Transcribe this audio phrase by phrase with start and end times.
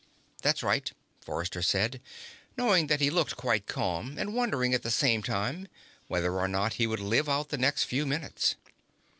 [0.41, 0.91] "That's right,"
[1.23, 2.01] Forrester said,
[2.57, 5.67] knowing that he looked quite calm, and wondering, at the same time,
[6.07, 8.55] whether or not he would live out the next few minutes.